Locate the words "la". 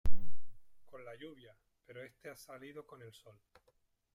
1.05-1.13